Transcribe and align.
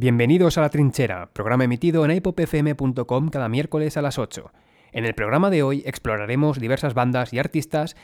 Bienvenidos 0.00 0.56
a 0.56 0.62
La 0.62 0.70
Trinchera, 0.70 1.28
programa 1.34 1.64
emitido 1.64 2.06
en 2.06 2.12
ipopfm.com 2.12 3.28
cada 3.28 3.50
miércoles 3.50 3.98
a 3.98 4.00
las 4.00 4.18
8. 4.18 4.50
En 4.92 5.04
el 5.04 5.14
programa 5.14 5.50
de 5.50 5.62
hoy 5.62 5.82
exploraremos 5.84 6.58
diversas 6.58 6.94
bandas 6.94 7.34
y 7.34 7.38
artistas 7.38 7.96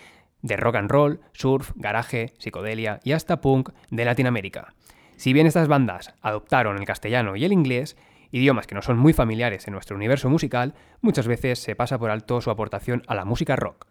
de 0.42 0.58
rock 0.58 0.76
and 0.76 0.90
roll, 0.90 1.20
surf, 1.32 1.72
garaje, 1.74 2.34
psicodelia 2.36 3.00
y 3.02 3.12
hasta 3.12 3.40
punk 3.40 3.70
de 3.90 4.04
Latinoamérica. 4.04 4.74
Si 5.16 5.32
bien 5.32 5.46
estas 5.46 5.68
bandas 5.68 6.12
adoptaron 6.20 6.76
el 6.76 6.84
castellano 6.84 7.34
y 7.34 7.46
el 7.46 7.54
inglés, 7.54 7.96
idiomas 8.30 8.66
que 8.66 8.74
no 8.74 8.82
son 8.82 8.98
muy 8.98 9.14
familiares 9.14 9.66
en 9.66 9.72
nuestro 9.72 9.96
universo 9.96 10.28
musical, 10.28 10.74
muchas 11.00 11.26
veces 11.26 11.60
se 11.60 11.76
pasa 11.76 11.98
por 11.98 12.10
alto 12.10 12.42
su 12.42 12.50
aportación 12.50 13.04
a 13.06 13.14
la 13.14 13.24
música 13.24 13.56
rock. 13.56 13.86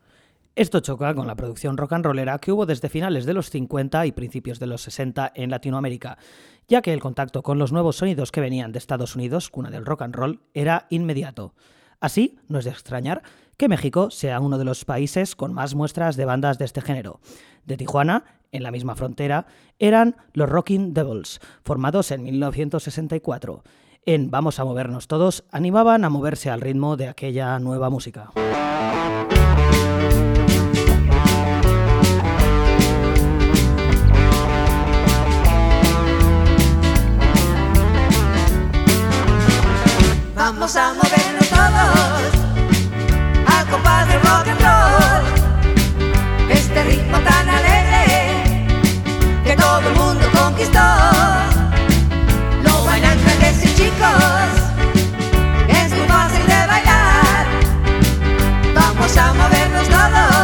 Esto 0.56 0.80
choca 0.80 1.14
con 1.14 1.28
la 1.28 1.36
producción 1.36 1.76
rock 1.76 1.92
and 1.94 2.06
rollera 2.06 2.40
que 2.40 2.54
hubo 2.54 2.66
desde 2.66 2.88
finales 2.88 3.26
de 3.26 3.34
los 3.34 3.50
50 3.50 4.06
y 4.06 4.14
principios 4.14 4.58
de 4.58 4.68
los 4.68 4.84
60 4.84 5.34
en 5.36 5.50
Latinoamérica, 5.50 6.18
ya 6.70 6.82
que 6.82 6.94
el 6.94 7.02
contacto 7.02 7.44
con 7.44 7.60
los 7.60 7.74
nuevos 7.74 7.98
sonidos 7.98 8.32
que 8.32 8.40
venían 8.40 8.72
de 8.72 8.80
Estados 8.80 9.18
Unidos, 9.18 9.50
cuna 9.50 9.70
del 9.70 9.86
rock 9.86 10.04
and 10.04 10.16
roll, 10.16 10.40
era 10.54 10.88
inmediato. 10.90 11.56
Así, 12.00 12.40
no 12.48 12.60
es 12.60 12.64
de 12.64 12.72
extrañar 12.72 13.22
que 13.58 13.68
México 13.68 14.10
sea 14.12 14.40
uno 14.40 14.58
de 14.58 14.64
los 14.64 14.86
países 14.86 15.36
con 15.36 15.54
más 15.54 15.76
muestras 15.76 16.16
de 16.16 16.24
bandas 16.24 16.58
de 16.58 16.64
este 16.64 16.80
género. 16.80 17.20
De 17.66 17.76
Tijuana, 17.76 18.24
en 18.54 18.64
la 18.64 18.72
misma 18.72 18.96
frontera, 18.96 19.48
eran 19.78 20.16
los 20.32 20.48
Rocking 20.48 20.94
Devils, 20.94 21.42
formados 21.66 22.12
en 22.12 22.24
1964. 22.24 23.62
En 24.06 24.32
Vamos 24.32 24.62
a 24.62 24.64
movernos 24.64 25.10
todos, 25.10 25.44
animaban 25.52 26.06
a 26.06 26.10
moverse 26.10 26.50
al 26.50 26.62
ritmo 26.62 26.96
de 26.96 27.10
aquella 27.10 27.60
nueva 27.60 27.90
música. 27.90 28.32
Vamos 40.66 40.78
a 40.78 40.94
movernos 40.96 41.48
todos 41.48 42.34
al 43.56 43.68
compás 43.68 44.08
del 44.08 44.20
rock 44.22 44.48
and 44.48 44.62
roll. 44.62 45.24
Este 46.50 46.84
ritmo 46.86 47.20
tan 47.20 47.48
alegre 47.48 48.66
que 49.44 49.56
todo 49.56 49.88
el 49.88 49.94
mundo 49.94 50.26
conquistó. 50.34 50.80
Lo 52.64 52.84
bailan 52.84 53.16
grandes 53.24 53.64
y 53.64 53.76
chicos, 53.76 54.50
es 55.68 55.92
muy 55.92 56.08
fácil 56.08 56.48
de 56.48 56.66
bailar. 56.66 57.46
Vamos 58.74 59.18
a 59.18 59.34
movernos 59.36 59.88
todos 59.88 60.35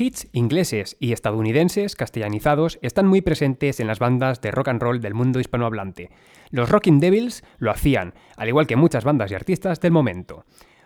hits 0.00 0.28
ingleses 0.32 0.96
y 0.98 1.12
estadounidenses 1.12 1.94
castellanizados 1.94 2.78
están 2.80 3.06
muy 3.06 3.20
presentes 3.20 3.80
en 3.80 3.86
las 3.86 3.98
bandas 3.98 4.40
de 4.40 4.50
rock 4.50 4.68
and 4.68 4.82
roll 4.82 5.00
del 5.00 5.14
mundo 5.14 5.40
hispanohablante. 5.40 6.10
Los 6.50 6.70
Rocking 6.70 7.00
Devils 7.00 7.44
lo 7.58 7.70
hacían, 7.70 8.14
al 8.36 8.48
igual 8.48 8.66
que 8.66 8.76
muchas 8.76 9.04
bandas 9.04 9.30
y 9.30 9.34
artistas 9.34 9.80
del 9.80 9.92
momento. 9.92 10.44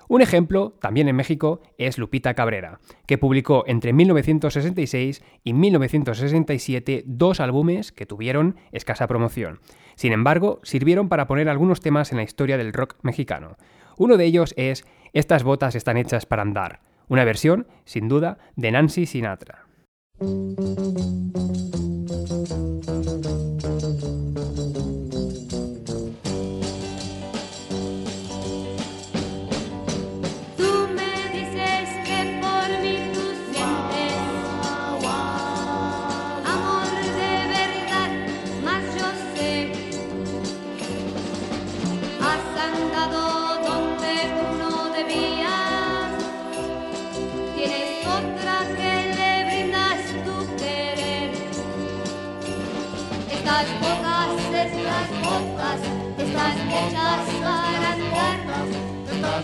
Un 0.09 0.21
ejemplo, 0.21 0.77
también 0.81 1.09
en 1.09 1.17
México, 1.17 1.63
es 1.79 1.97
Lupita 1.97 2.35
Cabrera, 2.35 2.79
que 3.07 3.17
publicó 3.17 3.65
entre 3.67 3.93
1966 3.93 5.23
y 5.45 5.53
1967 5.55 7.05
dos 7.07 7.41
álbumes 7.41 7.93
que 7.93 8.05
tuvieron 8.05 8.57
escasa 8.73 9.07
promoción. 9.07 9.61
Sin 9.95 10.13
embargo, 10.13 10.61
sirvieron 10.63 11.09
para 11.09 11.27
poner 11.27 11.49
algunos 11.49 11.81
temas 11.81 12.11
en 12.11 12.19
la 12.19 12.25
historia 12.25 12.59
del 12.59 12.73
rock 12.73 12.97
mexicano. 13.03 13.57
Uno 13.97 14.17
de 14.17 14.25
ellos 14.25 14.53
es 14.59 14.85
Estas 15.13 15.45
botas 15.45 15.75
están 15.75 15.97
hechas 15.97 16.27
para 16.27 16.43
andar, 16.43 16.81
una 17.09 17.25
versión, 17.25 17.67
sin 17.85 18.09
duda, 18.09 18.39
de 18.57 18.73
Nancy 18.73 19.07
Sinatra. 19.07 19.67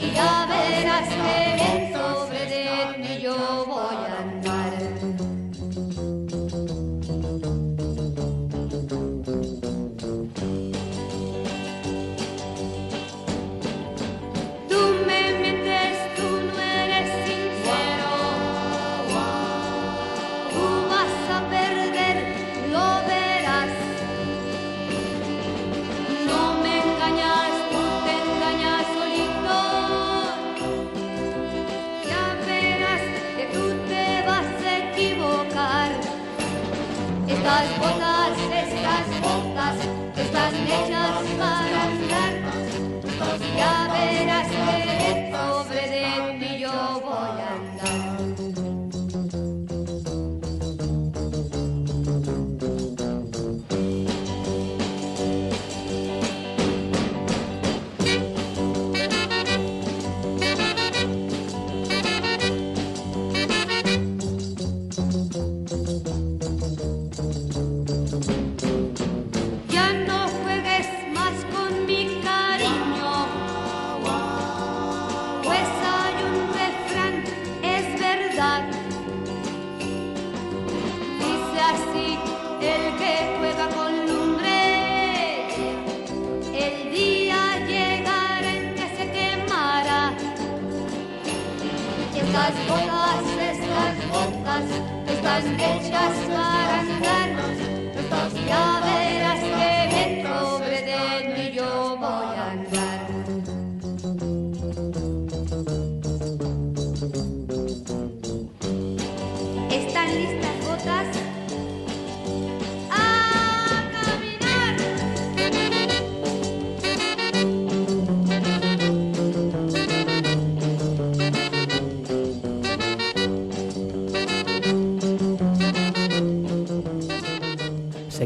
Y 0.02 0.12
ya 0.12 0.46
verás 0.48 1.08
que 1.08 1.54
bien 1.56 1.92
sobre 1.92 2.46
de 2.46 3.02
ti 3.02 3.20
yo 3.20 3.66
voy 3.66 3.96
a 3.96 4.09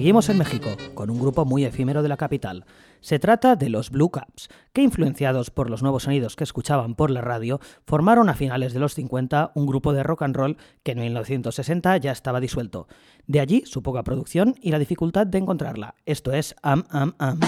Seguimos 0.05 0.29
en 0.29 0.37
México, 0.37 0.77
con 1.05 1.11
un 1.11 1.21
grupo 1.21 1.45
muy 1.45 1.67
efímero 1.67 2.03
de 2.03 2.09
la 2.09 2.17
capital. 2.17 2.65
Se 3.03 3.19
trata 3.19 3.57
de 3.57 3.69
los 3.69 3.91
Blue 3.91 4.09
Caps, 4.09 4.49
que 4.73 4.81
influenciados 4.81 5.51
por 5.51 5.69
los 5.69 5.83
nuevos 5.83 6.05
sonidos 6.05 6.35
que 6.35 6.45
escuchaban 6.45 6.95
por 6.95 7.11
la 7.11 7.21
radio, 7.21 7.61
formaron 7.87 8.31
a 8.31 8.35
finales 8.35 8.73
de 8.73 8.81
los 8.81 8.95
50 8.95 9.53
un 9.55 9.67
grupo 9.67 9.93
de 9.93 10.03
rock 10.03 10.23
and 10.23 10.35
roll 10.35 10.57
que 10.83 10.93
en 10.93 11.01
1960 11.01 11.99
ya 11.99 12.11
estaba 12.11 12.41
disuelto. 12.41 12.89
De 13.27 13.41
allí 13.41 13.65
su 13.67 13.83
poca 13.83 14.03
producción 14.03 14.55
y 14.63 14.71
la 14.71 14.79
dificultad 14.79 15.27
de 15.27 15.37
encontrarla. 15.37 15.95
Esto 16.07 16.33
es 16.33 16.57
Am 16.63 16.85
Am 16.89 17.15
Am. 17.19 17.39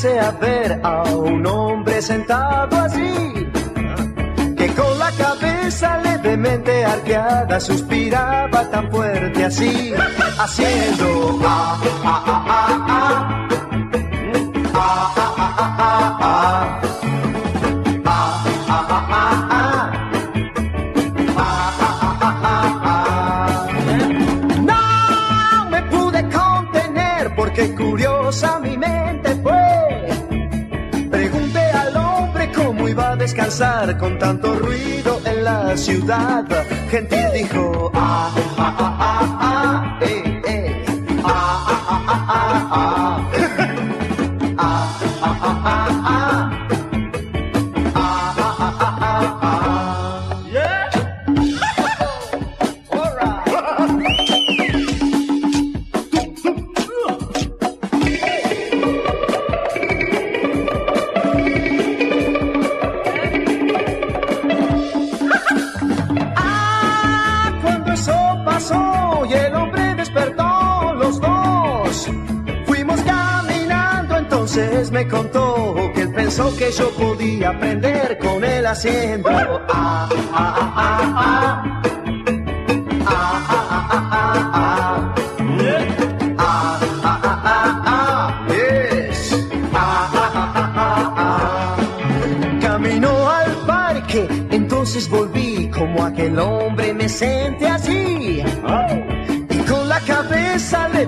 Alcancé 0.00 0.18
a 0.18 0.30
ver 0.32 0.80
a 0.82 1.02
un 1.14 1.46
hombre 1.46 2.00
sentado 2.00 2.76
allí, 2.80 3.50
que 4.56 4.68
con 4.74 4.98
la 4.98 5.10
cabeza 5.12 5.98
levemente 5.98 6.84
arqueada 6.84 7.60
suspiraba 7.60 8.70
tan 8.70 8.90
fuerte 8.90 9.44
así, 9.44 9.92
haciendo 10.38 11.40
ah, 11.44 11.80
ah, 11.82 12.24
ah, 12.26 12.44
ah, 12.48 12.86
ah. 12.88 13.46
Ah, 13.46 13.49
con 33.98 34.18
tanto 34.18 34.54
ruido 34.54 35.20
en 35.26 35.44
la 35.44 35.76
ciudad. 35.76 36.46
Gentil 36.90 37.26
dijo, 37.34 37.90
ah, 37.94 38.32
ah, 38.34 38.54
ah, 38.56 38.76
ah, 38.78 38.96
ah, 38.98 39.39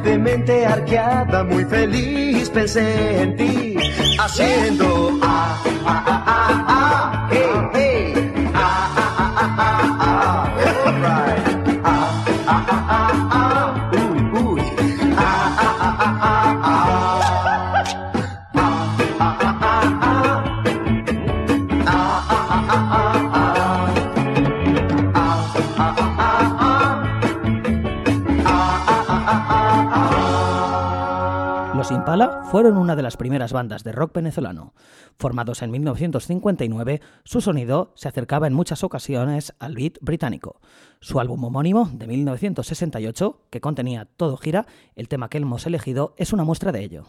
cabeza 0.02 0.12
levemente 0.12 0.66
arqueada, 0.66 1.44
muy 1.44 1.64
feliz 1.64 2.48
pensé 2.50 3.22
en 3.22 3.36
ti, 3.36 3.76
haciendo 4.18 5.18
ah, 5.22 5.62
ah, 5.86 6.04
ah, 6.06 6.24
ah, 6.26 6.64
ah, 6.68 7.11
fueron 32.52 32.76
una 32.76 32.96
de 32.96 33.02
las 33.02 33.16
primeras 33.16 33.54
bandas 33.54 33.82
de 33.82 33.92
rock 33.92 34.12
venezolano. 34.12 34.74
Formados 35.18 35.62
en 35.62 35.70
1959, 35.70 37.00
su 37.24 37.40
sonido 37.40 37.94
se 37.94 38.08
acercaba 38.08 38.46
en 38.46 38.52
muchas 38.52 38.84
ocasiones 38.84 39.54
al 39.58 39.74
beat 39.74 39.94
británico. 40.02 40.60
Su 41.00 41.18
álbum 41.18 41.42
homónimo, 41.44 41.88
de 41.94 42.06
1968, 42.06 43.40
que 43.48 43.62
contenía 43.62 44.06
Todo 44.18 44.36
gira, 44.36 44.66
el 44.96 45.08
tema 45.08 45.30
que 45.30 45.38
hemos 45.38 45.64
elegido 45.64 46.12
es 46.18 46.34
una 46.34 46.44
muestra 46.44 46.72
de 46.72 46.84
ello. 46.84 47.06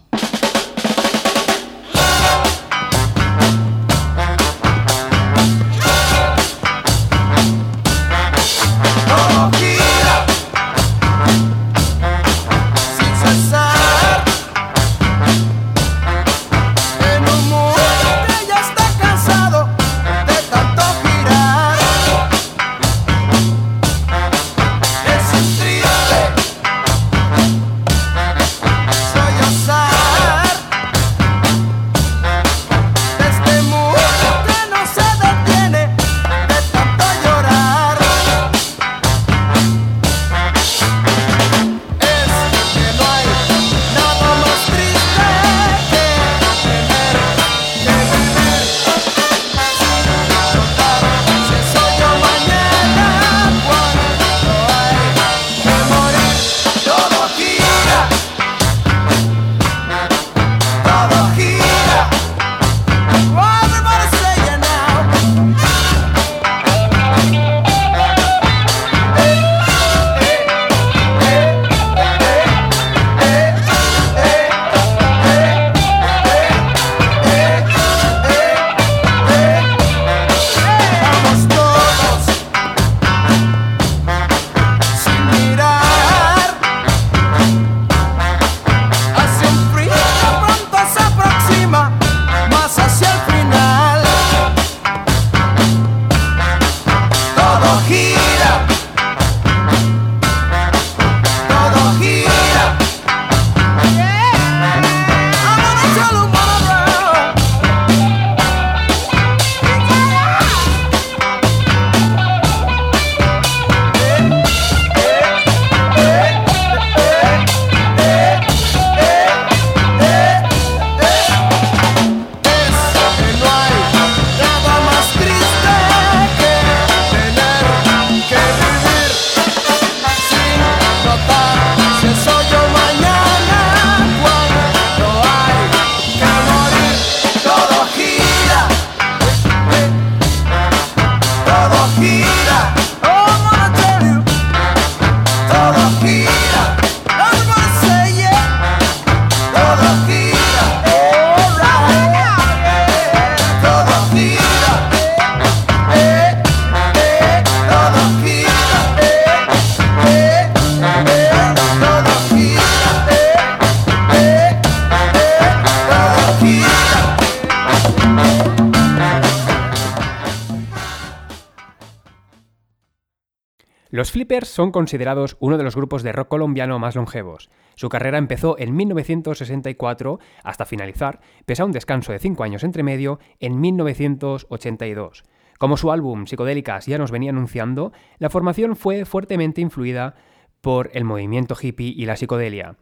Son 174.42 174.72
considerados 174.72 175.38
uno 175.40 175.60
de 175.60 175.64
los 175.64 175.76
grupos 175.76 176.02
de 176.02 176.12
rock 176.12 176.30
colombiano 176.30 176.80
más 176.80 176.96
longevos. 176.96 177.52
Su 177.76 177.88
carrera 177.88 178.18
empezó 178.18 178.58
en 178.58 178.76
1964 178.76 180.20
hasta 180.44 180.66
finalizar, 180.66 181.20
pese 181.46 181.62
a 181.62 181.66
un 181.66 181.72
descanso 181.72 182.12
de 182.12 182.20
5 182.20 182.44
años 182.44 182.64
entre 182.64 182.82
medio, 182.82 183.20
en 183.40 183.62
1982. 183.62 185.24
Como 185.60 185.78
su 185.78 185.92
álbum 185.92 186.26
Psicodélicas 186.26 186.88
ya 186.88 186.98
nos 186.98 187.12
venía 187.12 187.30
anunciando, 187.30 187.94
la 188.18 188.32
formación 188.32 188.76
fue 188.76 189.06
fuertemente 189.06 189.62
influida 189.62 190.16
por 190.62 190.90
el 190.94 191.04
movimiento 191.04 191.56
hippie 191.62 191.94
y 191.96 192.08
la 192.08 192.16
psicodelia. 192.16 192.76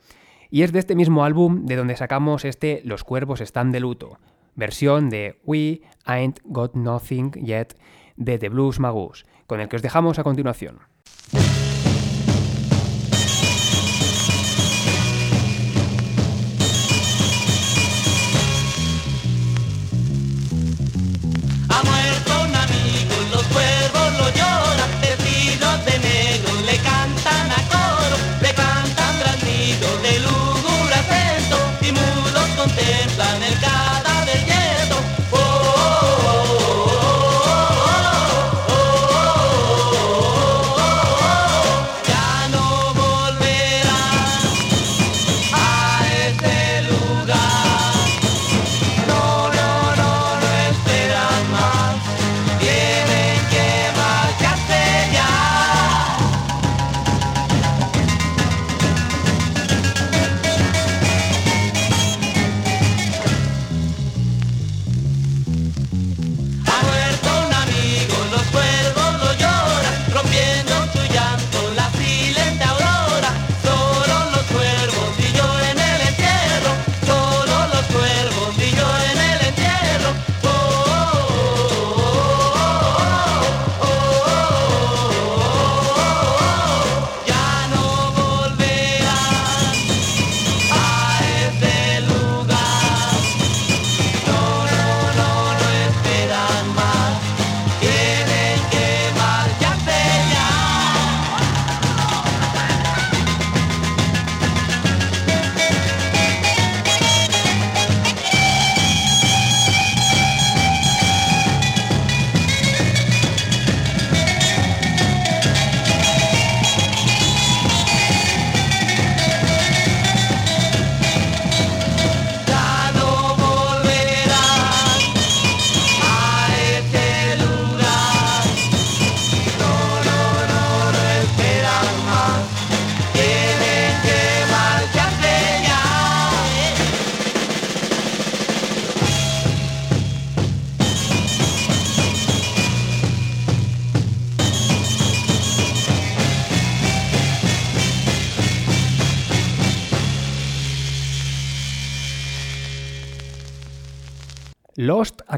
Y 0.49 0.63
es 0.63 0.71
de 0.71 0.79
este 0.79 0.95
mismo 0.95 1.25
álbum 1.25 1.65
de 1.65 1.75
donde 1.75 1.97
sacamos 1.97 2.45
este 2.45 2.81
Los 2.85 3.03
cuervos 3.03 3.41
están 3.41 3.71
de 3.71 3.81
luto, 3.81 4.19
versión 4.55 5.09
de 5.09 5.41
We 5.43 5.81
Ain't 6.05 6.39
Got 6.45 6.75
Nothing 6.75 7.31
Yet 7.33 7.75
de 8.15 8.37
The 8.37 8.49
Blues 8.49 8.79
Magus, 8.79 9.25
con 9.47 9.59
el 9.59 9.67
que 9.67 9.75
os 9.75 9.81
dejamos 9.81 10.17
a 10.17 10.23
continuación. 10.23 10.90
Ha 11.29 11.51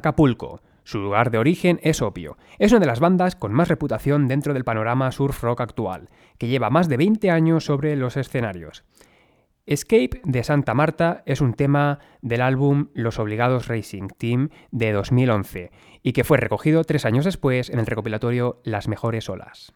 Acapulco. 0.04 0.62
Su 0.84 1.00
lugar 1.00 1.32
de 1.32 1.38
origen 1.38 1.80
es 1.82 2.02
obvio. 2.02 2.38
Es 2.60 2.74
una 2.74 2.82
de 2.82 2.88
las 2.88 3.00
bandas 3.00 3.38
con 3.38 3.54
más 3.54 3.70
reputación 3.70 4.28
dentro 4.28 4.54
del 4.54 4.66
panorama 4.66 5.10
surf 5.14 5.42
rock 5.42 5.62
actual, 5.62 6.10
que 6.38 6.48
lleva 6.48 6.70
más 6.70 6.90
de 6.90 6.98
20 6.98 7.32
años 7.32 7.64
sobre 7.64 7.96
los 7.96 8.18
escenarios. 8.18 8.84
Escape 9.66 10.20
de 10.26 10.44
Santa 10.44 10.74
Marta 10.74 11.24
es 11.26 11.40
un 11.40 11.54
tema 11.54 12.00
del 12.22 12.42
álbum 12.42 12.90
Los 12.94 13.18
Obligados 13.18 13.70
Racing 13.70 14.10
Team 14.18 14.50
de 14.72 14.92
2011 14.92 15.72
y 16.02 16.12
que 16.12 16.26
fue 16.26 16.38
recogido 16.38 16.84
tres 16.84 17.06
años 17.06 17.24
después 17.24 17.70
en 17.70 17.80
el 17.80 17.86
recopilatorio 17.86 18.60
Las 18.66 18.90
Mejores 18.90 19.30
Olas. 19.30 19.72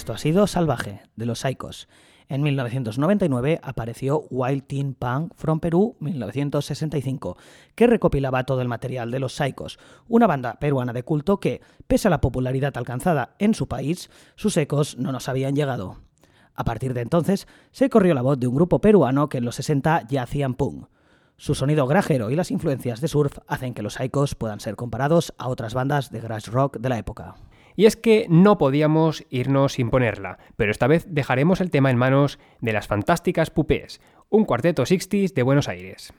Esto 0.00 0.14
ha 0.14 0.18
sido 0.18 0.46
Salvaje, 0.46 1.02
de 1.14 1.26
los 1.26 1.40
Psychos. 1.40 1.86
En 2.26 2.40
1999 2.40 3.60
apareció 3.62 4.24
Wild 4.30 4.62
Teen 4.66 4.94
Punk 4.94 5.34
from 5.36 5.60
Perú 5.60 5.98
1965, 6.00 7.36
que 7.74 7.86
recopilaba 7.86 8.44
todo 8.44 8.62
el 8.62 8.68
material 8.68 9.10
de 9.10 9.18
los 9.18 9.34
Psychos, 9.34 9.78
una 10.08 10.26
banda 10.26 10.54
peruana 10.58 10.94
de 10.94 11.02
culto 11.02 11.38
que, 11.38 11.60
pese 11.86 12.08
a 12.08 12.10
la 12.10 12.22
popularidad 12.22 12.74
alcanzada 12.78 13.34
en 13.38 13.52
su 13.52 13.68
país, 13.68 14.08
sus 14.36 14.56
ecos 14.56 14.96
no 14.96 15.12
nos 15.12 15.28
habían 15.28 15.54
llegado. 15.54 15.98
A 16.54 16.64
partir 16.64 16.94
de 16.94 17.02
entonces, 17.02 17.46
se 17.70 17.90
corrió 17.90 18.14
la 18.14 18.22
voz 18.22 18.40
de 18.40 18.46
un 18.46 18.54
grupo 18.54 18.80
peruano 18.80 19.28
que 19.28 19.36
en 19.36 19.44
los 19.44 19.56
60 19.56 20.06
ya 20.08 20.22
hacían 20.22 20.54
punk. 20.54 20.86
Su 21.36 21.54
sonido 21.54 21.86
grajero 21.86 22.30
y 22.30 22.36
las 22.36 22.50
influencias 22.50 23.02
de 23.02 23.08
surf 23.08 23.36
hacen 23.46 23.74
que 23.74 23.82
los 23.82 23.94
Psychos 23.94 24.34
puedan 24.34 24.60
ser 24.60 24.76
comparados 24.76 25.34
a 25.36 25.48
otras 25.48 25.74
bandas 25.74 26.10
de 26.10 26.20
garage 26.20 26.50
rock 26.50 26.78
de 26.78 26.88
la 26.88 26.96
época. 26.96 27.34
Y 27.76 27.86
es 27.86 27.96
que 27.96 28.26
no 28.28 28.58
podíamos 28.58 29.24
irnos 29.30 29.74
sin 29.74 29.90
ponerla, 29.90 30.38
pero 30.56 30.70
esta 30.70 30.86
vez 30.86 31.06
dejaremos 31.08 31.60
el 31.60 31.70
tema 31.70 31.90
en 31.90 31.96
manos 31.96 32.38
de 32.60 32.72
las 32.72 32.86
fantásticas 32.86 33.50
Pupés, 33.50 34.00
un 34.28 34.44
cuarteto 34.44 34.84
60s 34.84 35.32
de 35.34 35.42
Buenos 35.42 35.68
Aires. 35.68 36.12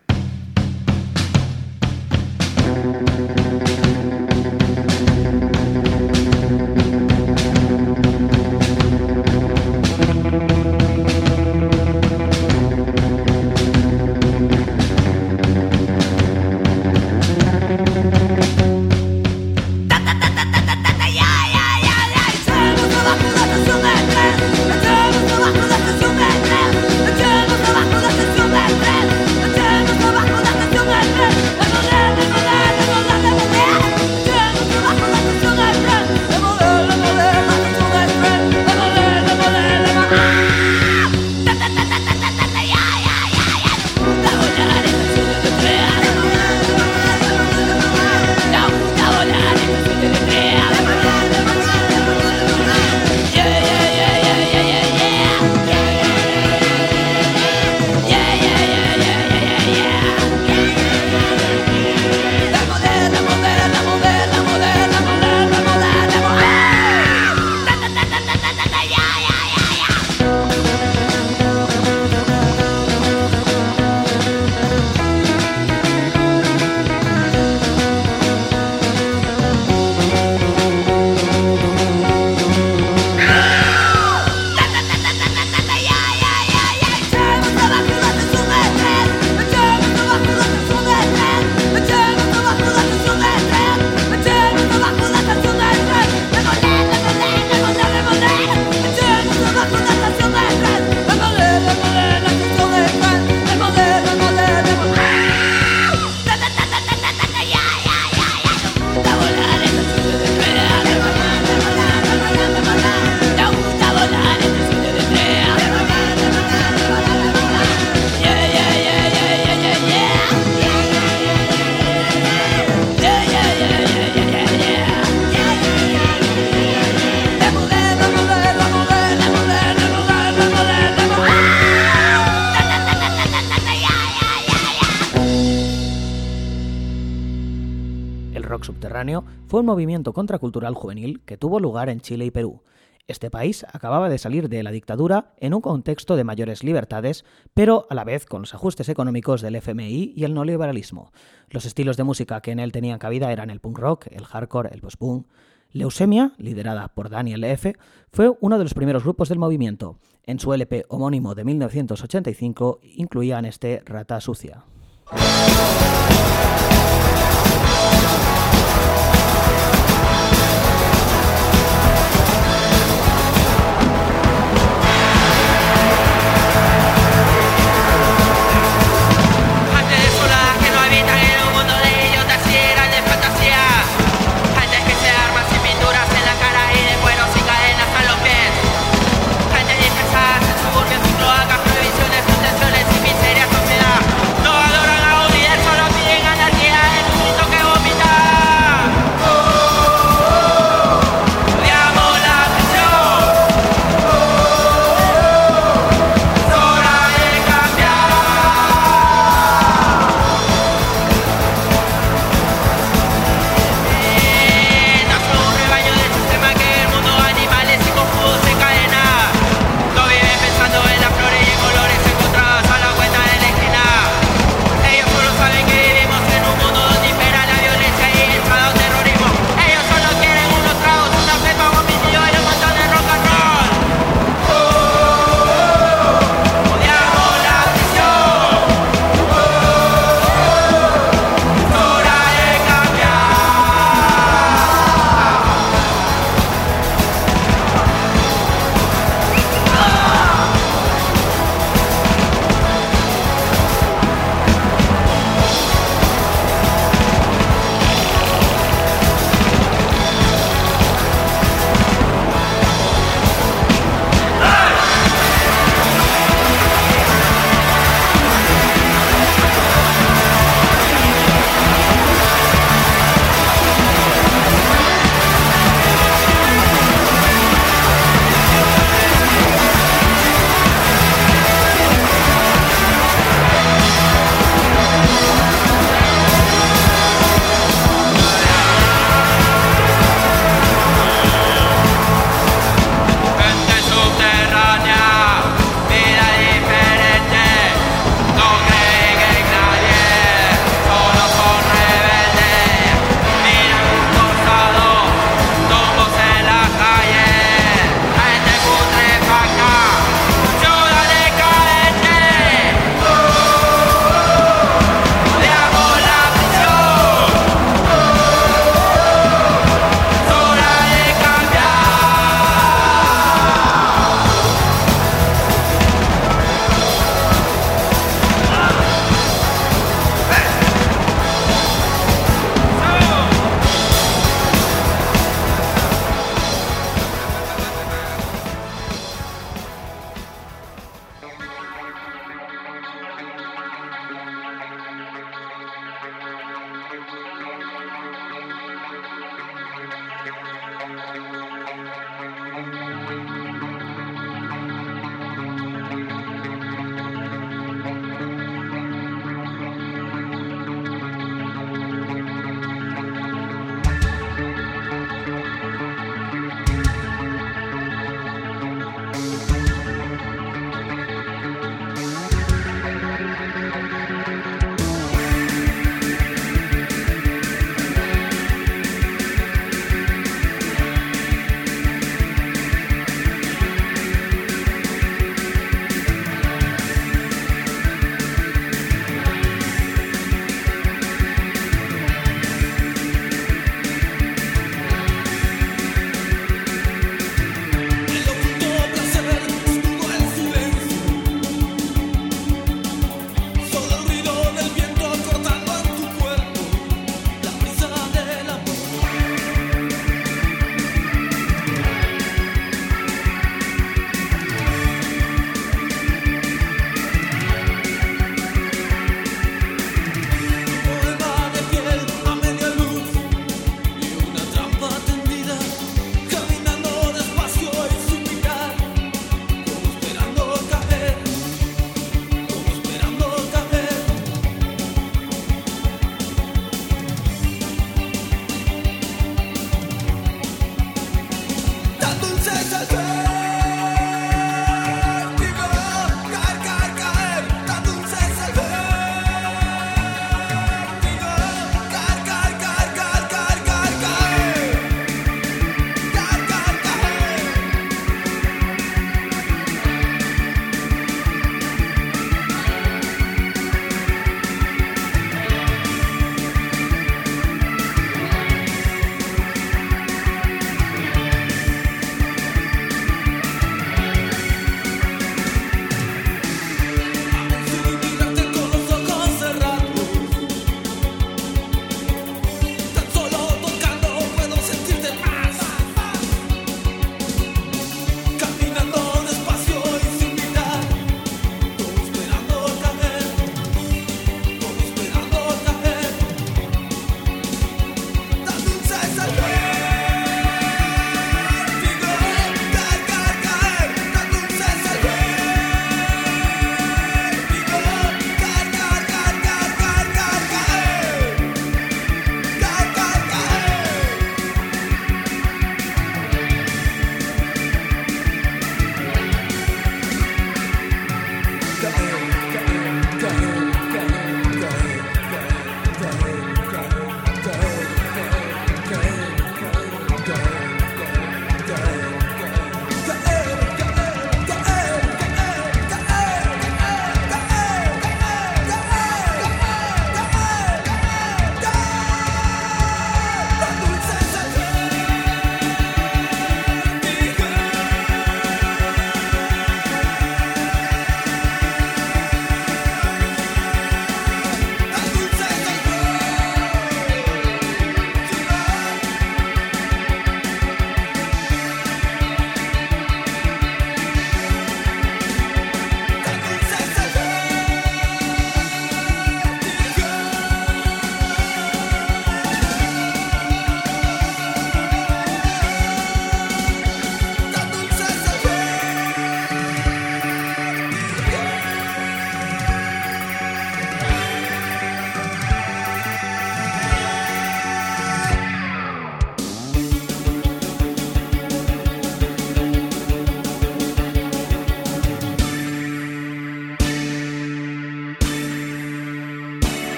Un 139.61 139.67
movimiento 139.67 140.13
contracultural 140.13 140.73
juvenil 140.73 141.21
que 141.25 141.37
tuvo 141.37 141.59
lugar 141.59 141.89
en 141.89 142.01
Chile 142.01 142.25
y 142.25 142.31
Perú. 142.31 142.61
Este 143.07 143.29
país 143.29 143.65
acababa 143.71 144.09
de 144.09 144.17
salir 144.17 144.49
de 144.49 144.63
la 144.63 144.71
dictadura 144.71 145.33
en 145.37 145.53
un 145.53 145.61
contexto 145.61 146.15
de 146.15 146.23
mayores 146.23 146.63
libertades, 146.63 147.25
pero 147.53 147.85
a 147.89 147.95
la 147.95 148.03
vez 148.03 148.25
con 148.25 148.41
los 148.41 148.53
ajustes 148.53 148.89
económicos 148.89 149.41
del 149.41 149.55
FMI 149.55 150.13
y 150.15 150.23
el 150.23 150.33
neoliberalismo. 150.33 151.11
Los 151.49 151.65
estilos 151.65 151.97
de 151.97 152.03
música 152.03 152.41
que 152.41 152.51
en 152.51 152.59
él 152.59 152.71
tenían 152.71 152.99
cabida 152.99 153.31
eran 153.31 153.49
el 153.49 153.59
punk 153.59 153.79
rock, 153.79 154.07
el 154.11 154.25
hardcore, 154.25 154.69
el 154.73 154.81
post-punk. 154.81 155.27
Leusemia, 155.71 156.33
liderada 156.37 156.89
por 156.89 157.09
Daniel 157.09 157.43
F., 157.43 157.75
fue 158.11 158.33
uno 158.41 158.57
de 158.57 158.63
los 158.63 158.73
primeros 158.73 159.03
grupos 159.03 159.29
del 159.29 159.39
movimiento. 159.39 159.99
En 160.23 160.39
su 160.39 160.53
LP 160.53 160.85
homónimo 160.89 161.33
de 161.35 161.45
1985 161.45 162.79
incluían 162.95 163.45
este 163.45 163.81
Rata 163.85 164.19
Sucia. 164.21 164.63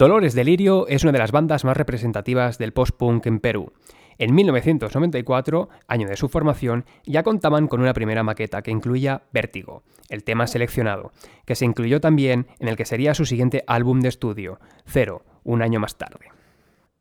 Dolores 0.00 0.32
Delirio 0.32 0.88
es 0.88 1.02
una 1.02 1.12
de 1.12 1.18
las 1.18 1.30
bandas 1.30 1.62
más 1.66 1.76
representativas 1.76 2.56
del 2.56 2.72
post-punk 2.72 3.26
en 3.26 3.38
Perú. 3.38 3.74
En 4.16 4.34
1994, 4.34 5.68
año 5.88 6.08
de 6.08 6.16
su 6.16 6.30
formación, 6.30 6.86
ya 7.04 7.22
contaban 7.22 7.68
con 7.68 7.82
una 7.82 7.92
primera 7.92 8.22
maqueta 8.22 8.62
que 8.62 8.70
incluía 8.70 9.24
Vértigo, 9.30 9.82
el 10.08 10.24
tema 10.24 10.46
seleccionado, 10.46 11.12
que 11.44 11.54
se 11.54 11.66
incluyó 11.66 12.00
también 12.00 12.46
en 12.60 12.68
el 12.68 12.78
que 12.78 12.86
sería 12.86 13.12
su 13.12 13.26
siguiente 13.26 13.62
álbum 13.66 14.00
de 14.00 14.08
estudio, 14.08 14.58
Cero, 14.86 15.22
un 15.44 15.60
año 15.60 15.80
más 15.80 15.98
tarde. 15.98 16.28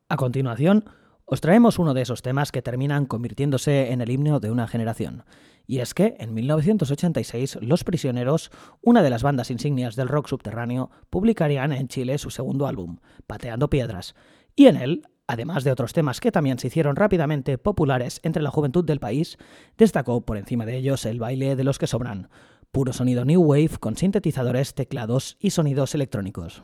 A 0.10 0.18
continuación, 0.18 0.84
os 1.24 1.40
traemos 1.40 1.80
uno 1.80 1.94
de 1.94 2.02
esos 2.02 2.22
temas 2.22 2.52
que 2.52 2.62
terminan 2.62 3.06
convirtiéndose 3.06 3.94
en 3.94 4.02
el 4.02 4.10
himno 4.10 4.42
de 4.42 4.52
una 4.52 4.68
generación. 4.68 5.24
Y 5.70 5.82
es 5.82 5.94
que, 5.94 6.16
en 6.18 6.34
1986, 6.34 7.60
Los 7.62 7.84
Prisioneros, 7.84 8.50
una 8.82 9.04
de 9.04 9.12
las 9.12 9.22
bandas 9.22 9.52
insignias 9.52 9.96
del 9.96 10.08
rock 10.08 10.28
subterráneo, 10.28 10.90
publicarían 11.12 11.72
en 11.74 11.88
Chile 11.88 12.18
su 12.18 12.32
segundo 12.32 12.66
álbum, 12.66 12.98
Pateando 13.28 13.70
Piedras, 13.70 14.16
y 14.56 14.66
en 14.66 14.78
él, 14.78 15.04
además 15.28 15.64
de 15.64 15.72
otros 15.72 15.94
temas 15.94 16.22
que 16.22 16.32
también 16.32 16.58
se 16.58 16.66
hicieron 16.66 16.96
rápidamente 16.96 17.60
populares 17.60 18.20
entre 18.24 18.42
la 18.42 18.50
juventud 18.50 18.84
del 18.84 19.00
país, 19.00 19.38
destacó 19.78 20.22
por 20.22 20.38
encima 20.38 20.66
de 20.66 20.76
ellos 20.76 21.06
el 21.06 21.20
baile 21.20 21.56
de 21.56 21.64
los 21.64 21.78
que 21.78 21.86
sobran, 21.86 22.30
puro 22.72 22.92
sonido 22.92 23.24
new 23.24 23.40
wave 23.40 23.78
con 23.80 23.96
sintetizadores, 23.96 24.74
teclados 24.74 25.38
y 25.40 25.52
sonidos 25.52 25.94
electrónicos. 25.94 26.64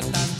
Había 0.00 0.39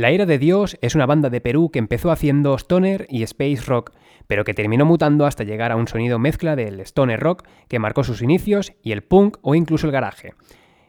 La 0.00 0.10
Ira 0.10 0.24
de 0.24 0.38
Dios 0.38 0.78
es 0.80 0.94
una 0.94 1.04
banda 1.04 1.28
de 1.28 1.42
Perú 1.42 1.68
que 1.70 1.78
empezó 1.78 2.10
haciendo 2.10 2.54
stoner 2.54 3.06
y 3.10 3.22
space 3.22 3.60
rock, 3.66 3.92
pero 4.26 4.44
que 4.44 4.54
terminó 4.54 4.86
mutando 4.86 5.26
hasta 5.26 5.44
llegar 5.44 5.72
a 5.72 5.76
un 5.76 5.88
sonido 5.88 6.18
mezcla 6.18 6.56
del 6.56 6.80
stoner 6.80 7.20
rock 7.20 7.46
que 7.68 7.78
marcó 7.78 8.02
sus 8.02 8.22
inicios 8.22 8.72
y 8.82 8.92
el 8.92 9.02
punk 9.02 9.36
o 9.42 9.54
incluso 9.54 9.86
el 9.86 9.92
garaje. 9.92 10.32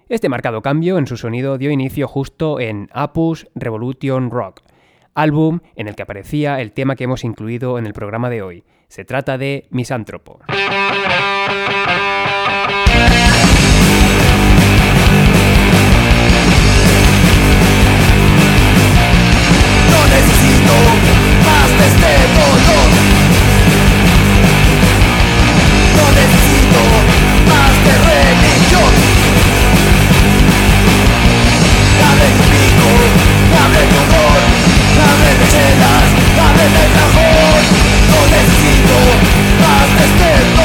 Este 0.07 0.29
marcado 0.29 0.61
cambio 0.61 0.97
en 0.97 1.07
su 1.07 1.17
sonido 1.17 1.57
dio 1.57 1.71
inicio 1.71 2.07
justo 2.07 2.61
en 2.61 2.87
Apus 2.93 3.49
Revolution 3.53 4.31
Rock, 4.31 4.61
álbum 5.13 5.59
en 5.75 5.89
el 5.89 5.95
que 5.95 6.03
aparecía 6.03 6.61
el 6.61 6.71
tema 6.71 6.95
que 6.95 7.03
hemos 7.03 7.25
incluido 7.25 7.77
en 7.77 7.87
el 7.87 7.91
programa 7.91 8.29
de 8.29 8.41
hoy. 8.43 8.63
Se 8.87 9.03
trata 9.03 9.37
de 9.37 9.67
Misántropo. 9.71 10.39
Chelas, 35.51 36.07
dame 36.37 36.65
de 36.75 36.85
cajón. 36.95 37.63
No 38.11 38.19
necesito 38.33 38.97
más 39.61 39.87
de 39.97 40.60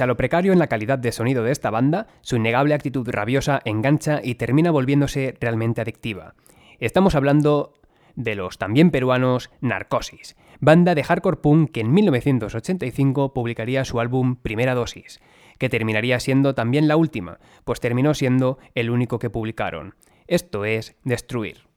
A 0.00 0.06
lo 0.06 0.16
precario 0.16 0.52
en 0.52 0.58
la 0.58 0.68
calidad 0.68 0.98
de 0.98 1.12
sonido 1.12 1.44
de 1.44 1.52
esta 1.52 1.70
banda, 1.70 2.06
su 2.22 2.36
innegable 2.36 2.74
actitud 2.74 3.06
rabiosa 3.10 3.60
engancha 3.64 4.20
y 4.22 4.36
termina 4.36 4.70
volviéndose 4.70 5.34
realmente 5.40 5.80
adictiva. 5.80 6.34
Estamos 6.78 7.14
hablando 7.14 7.74
de 8.16 8.34
los 8.34 8.56
también 8.56 8.90
peruanos 8.90 9.50
Narcosis, 9.60 10.36
banda 10.60 10.94
de 10.94 11.04
hardcore 11.04 11.38
punk 11.38 11.72
que 11.72 11.80
en 11.80 11.92
1985 11.92 13.34
publicaría 13.34 13.84
su 13.84 14.00
álbum 14.00 14.36
Primera 14.36 14.74
Dosis, 14.74 15.20
que 15.58 15.68
terminaría 15.68 16.18
siendo 16.20 16.54
también 16.54 16.88
la 16.88 16.96
última, 16.96 17.38
pues 17.64 17.80
terminó 17.80 18.14
siendo 18.14 18.58
el 18.74 18.90
único 18.90 19.18
que 19.18 19.30
publicaron. 19.30 19.94
Esto 20.26 20.64
es 20.64 20.96
Destruir. 21.04 21.68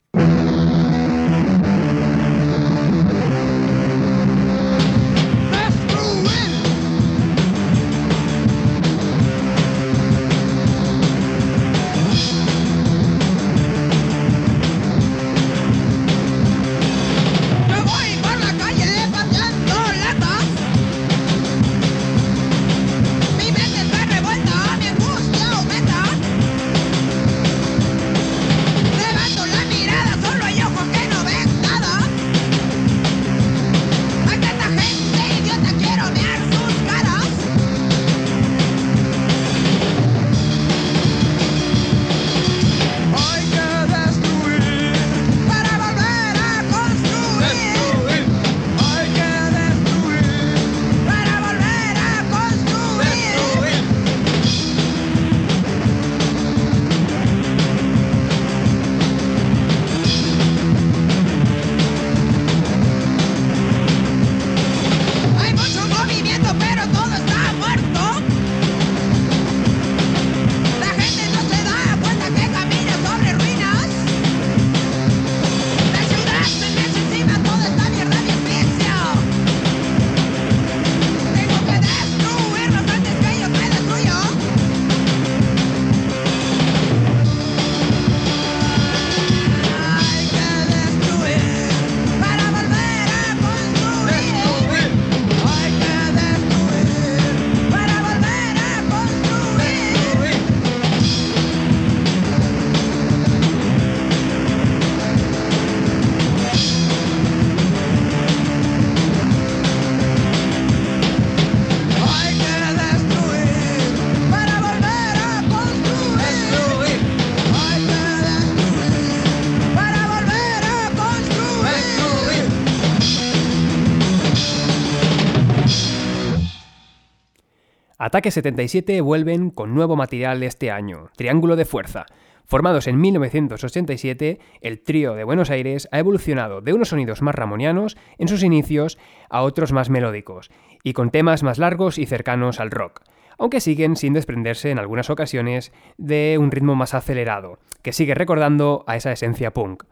Ataque 128.14 128.30
77 128.30 129.02
vuelven 129.02 129.50
con 129.50 129.74
nuevo 129.74 129.96
material 129.96 130.44
este 130.44 130.70
año, 130.70 131.10
Triángulo 131.18 131.56
de 131.56 131.66
Fuerza. 131.66 132.06
Formados 132.46 132.86
en 132.86 133.02
1987, 133.02 134.38
el 134.62 134.84
trío 134.84 135.16
de 135.16 135.24
Buenos 135.24 135.50
Aires 135.50 135.90
ha 135.92 135.98
evolucionado 135.98 136.62
de 136.62 136.74
unos 136.74 136.90
sonidos 136.90 137.24
más 137.24 137.34
ramonianos 137.34 137.98
en 138.20 138.28
sus 138.28 138.44
inicios 138.44 139.00
a 139.32 139.42
otros 139.42 139.72
más 139.72 139.90
melódicos, 139.90 140.52
y 140.84 140.94
con 140.94 141.10
temas 141.10 141.42
más 141.42 141.58
largos 141.58 141.98
y 141.98 142.06
cercanos 142.06 142.60
al 142.60 142.70
rock, 142.70 143.02
aunque 143.40 143.60
siguen 143.60 143.96
sin 143.96 144.14
desprenderse 144.14 144.70
en 144.70 144.78
algunas 144.78 145.10
ocasiones 145.10 145.74
de 145.98 146.38
un 146.40 146.52
ritmo 146.52 146.76
más 146.76 146.94
acelerado, 146.94 147.58
que 147.82 147.94
sigue 147.94 148.14
recordando 148.14 148.84
a 148.86 148.96
esa 148.96 149.12
esencia 149.12 149.56
punk. 149.56 149.86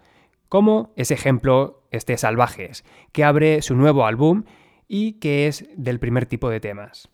Como 0.47 0.93
ese 0.95 1.15
ejemplo, 1.15 1.87
este 1.89 2.15
Salvajes, 2.17 2.85
que 3.13 3.23
abre 3.23 3.63
su 3.63 3.75
nuevo 3.75 4.05
álbum 4.05 4.43
y 4.87 5.13
que 5.13 5.47
es 5.47 5.67
del 5.75 5.99
primer 5.99 6.27
tipo 6.27 6.51
de 6.51 6.59
temas. 6.59 7.09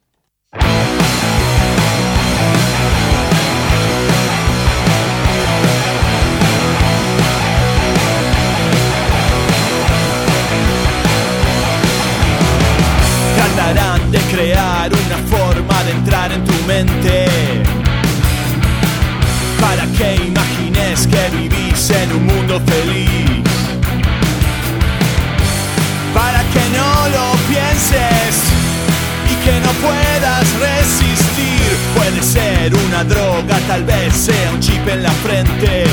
Tratarán 13.36 14.12
de 14.12 14.20
crear 14.32 14.90
una 14.94 15.18
forma 15.28 15.84
de 15.84 15.92
entrar 15.92 16.32
en 16.32 16.44
tu 16.46 16.54
mente 16.66 17.28
para 19.60 19.86
que 19.98 20.16
imagines 20.16 21.08
que 21.08 21.30
vivís 21.36 21.90
en 21.90 22.12
un 22.14 22.26
mundo 22.26 22.62
feliz. 22.62 23.44
Para 26.14 26.40
que 26.54 26.70
no 26.78 27.10
lo 27.10 27.34
pienses 27.50 28.57
que 29.48 29.60
no 29.62 29.72
puedas 29.88 30.46
resistir. 30.60 31.70
Puede 31.96 32.22
ser 32.22 32.76
una 32.76 33.04
droga, 33.06 33.58
tal 33.68 33.86
vez 33.86 34.14
sea 34.14 34.52
un 34.52 34.60
chip 34.60 34.86
en 34.90 35.04
la 35.04 35.12
frente. 35.26 35.86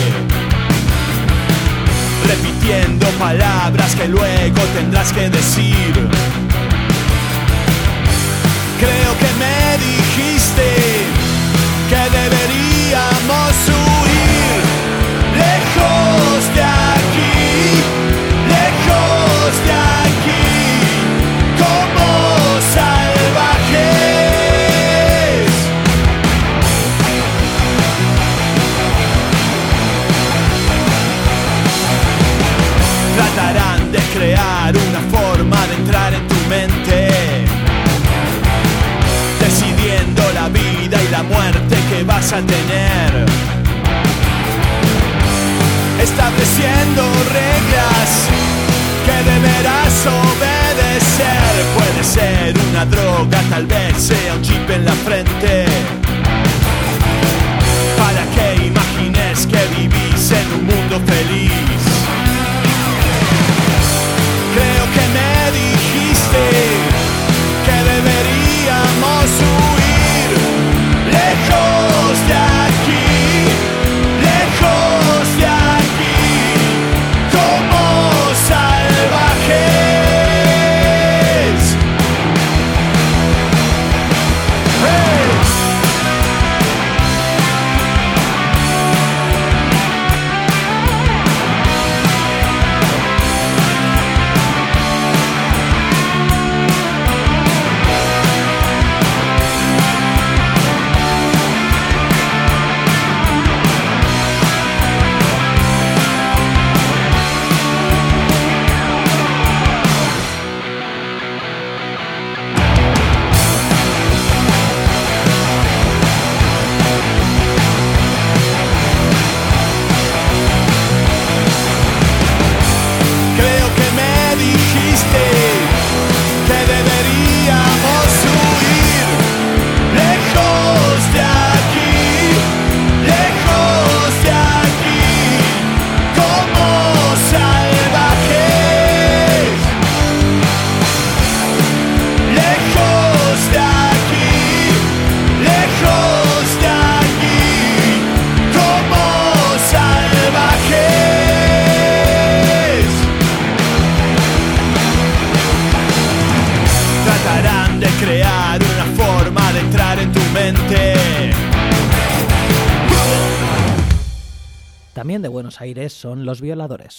Repitiendo 2.27 3.07
palabras 3.27 3.95
que 3.95 4.09
luego 4.09 4.61
tendrás 4.75 5.13
que 5.13 5.31
decir. 5.31 5.93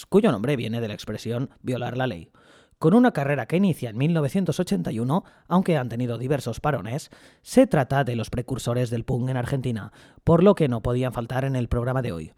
Cuyo 0.08 0.32
nombre 0.32 0.56
viene 0.56 0.80
de 0.80 0.88
la 0.88 0.94
expresión 0.94 1.50
violar 1.62 1.96
la 1.96 2.06
ley. 2.06 2.30
Con 2.78 2.92
una 2.92 3.12
carrera 3.12 3.46
que 3.46 3.56
inicia 3.56 3.88
en 3.88 3.96
1981, 3.96 5.24
aunque 5.48 5.78
han 5.78 5.88
tenido 5.88 6.18
diversos 6.18 6.60
parones, 6.60 7.10
se 7.40 7.66
trata 7.66 8.04
de 8.04 8.16
los 8.16 8.28
precursores 8.28 8.90
del 8.90 9.04
punk 9.04 9.30
en 9.30 9.38
Argentina, 9.38 9.92
por 10.24 10.42
lo 10.42 10.54
que 10.54 10.68
no 10.68 10.82
podían 10.82 11.14
faltar 11.14 11.46
en 11.46 11.56
el 11.56 11.68
programa 11.68 12.02
de 12.02 12.12
hoy. 12.12 12.32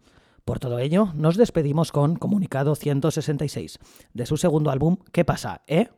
Por 0.44 0.60
todo 0.60 0.78
ello, 0.78 1.12
nos 1.14 1.36
despedimos 1.36 1.90
con 1.90 2.16
Comunicado 2.16 2.76
166, 2.76 3.78
de 4.14 4.26
su 4.26 4.36
segundo 4.36 4.70
álbum 4.70 4.98
¿Qué 5.12 5.24
pasa, 5.24 5.62
eh? 5.66 5.88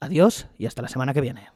Adiós 0.00 0.46
y 0.56 0.66
hasta 0.66 0.82
la 0.82 0.88
semana 0.88 1.12
que 1.12 1.20
viene. 1.20 1.48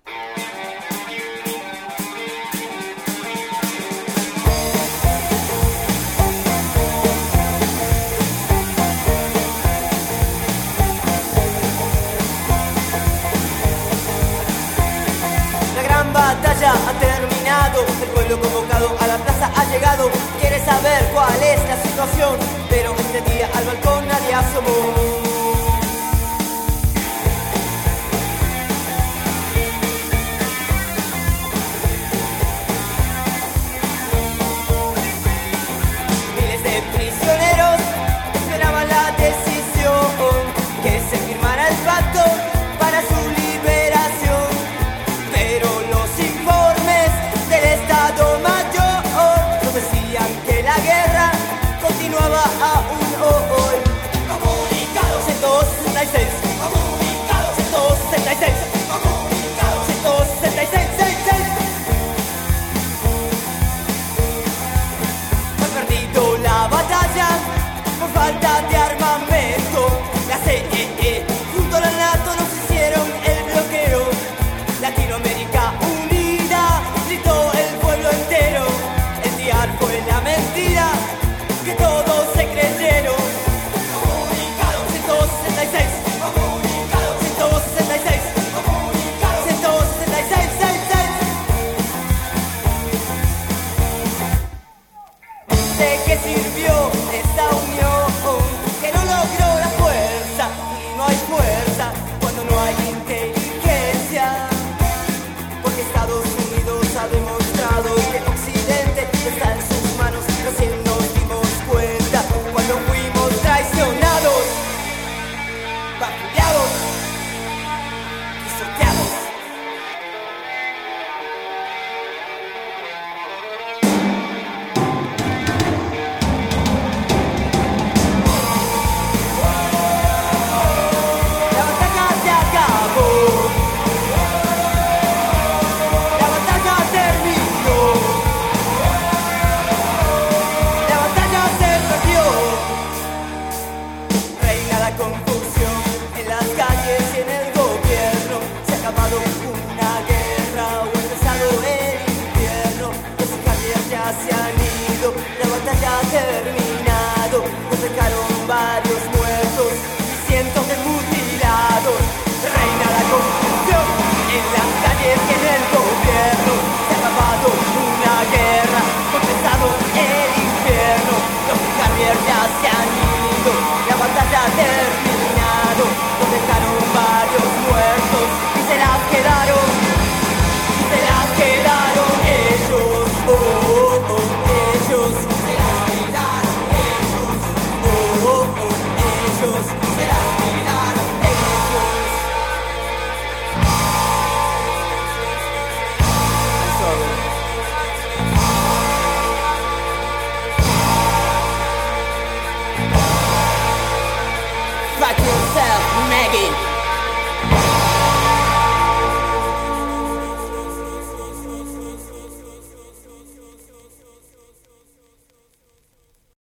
El 17.81 18.09
pueblo 18.11 18.39
convocado 18.39 18.97
a 19.01 19.07
la 19.07 19.17
plaza 19.17 19.51
ha 19.57 19.65
llegado. 19.71 20.22